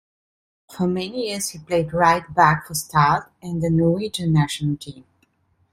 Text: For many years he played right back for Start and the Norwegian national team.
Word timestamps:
For 0.67 0.87
many 0.87 1.27
years 1.27 1.49
he 1.49 1.59
played 1.59 1.93
right 1.93 2.23
back 2.33 2.65
for 2.65 2.73
Start 2.73 3.31
and 3.39 3.61
the 3.61 3.69
Norwegian 3.69 4.33
national 4.33 4.77
team. 4.77 5.05